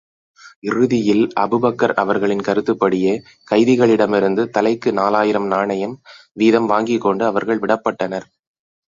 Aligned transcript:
இறுதியில், 0.63 1.29
அபூபக்கர் 1.39 1.91
அவர்களின் 1.93 2.41
கருத்துப்படியே, 2.41 3.11
கைதிகளிடமிருந்து 3.51 4.45
தலைக்கு 4.49 4.93
நாலாயிரம் 4.93 5.47
நாணயம் 5.47 5.95
வீதம் 6.33 6.65
வாங்கிக் 6.65 7.01
கொண்டு 7.01 7.25
அவர்கள் 7.25 7.59
விடப்பட்டனர். 7.59 8.27